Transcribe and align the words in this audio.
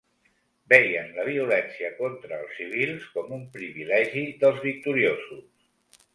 Veien 0.71 1.11
la 1.17 1.25
violència 1.27 1.91
contra 1.97 2.39
els 2.45 2.57
civils 2.61 3.07
com 3.19 3.37
un 3.39 3.45
privilegi 3.59 4.27
dels 4.47 4.61
victoriosos. 4.67 5.47